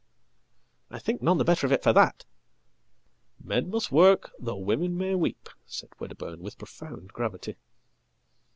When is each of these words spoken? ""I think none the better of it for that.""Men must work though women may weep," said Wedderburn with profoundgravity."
""I 0.89 0.97
think 0.97 1.21
none 1.21 1.37
the 1.37 1.43
better 1.43 1.67
of 1.67 1.71
it 1.71 1.83
for 1.83 1.93
that.""Men 3.43 3.69
must 3.69 3.91
work 3.91 4.31
though 4.39 4.57
women 4.57 4.97
may 4.97 5.13
weep," 5.13 5.47
said 5.67 5.89
Wedderburn 5.99 6.39
with 6.39 6.57
profoundgravity." 6.57 7.55